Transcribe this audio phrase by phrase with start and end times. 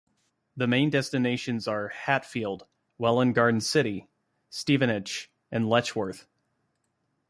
[0.57, 2.65] The main destinations are Hatfield,
[2.97, 4.07] Welwyn Garden City,
[4.49, 6.25] Stevenage, and Letchworth.